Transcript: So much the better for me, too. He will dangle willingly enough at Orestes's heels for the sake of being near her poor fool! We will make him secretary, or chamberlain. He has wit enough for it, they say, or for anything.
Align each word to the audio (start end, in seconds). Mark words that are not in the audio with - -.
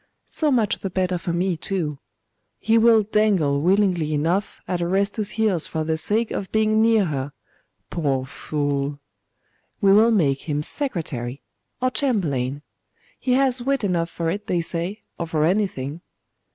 So 0.25 0.49
much 0.49 0.79
the 0.79 0.89
better 0.89 1.19
for 1.19 1.31
me, 1.31 1.55
too. 1.55 1.99
He 2.57 2.75
will 2.75 3.03
dangle 3.03 3.61
willingly 3.61 4.15
enough 4.15 4.59
at 4.67 4.81
Orestes's 4.81 5.33
heels 5.37 5.67
for 5.67 5.83
the 5.83 5.95
sake 5.95 6.31
of 6.31 6.51
being 6.51 6.81
near 6.81 7.05
her 7.05 7.33
poor 7.91 8.25
fool! 8.25 8.99
We 9.79 9.93
will 9.93 10.09
make 10.09 10.49
him 10.49 10.63
secretary, 10.63 11.43
or 11.79 11.91
chamberlain. 11.91 12.63
He 13.19 13.33
has 13.33 13.61
wit 13.61 13.83
enough 13.83 14.09
for 14.09 14.31
it, 14.31 14.47
they 14.47 14.61
say, 14.61 15.03
or 15.19 15.27
for 15.27 15.45
anything. 15.45 16.01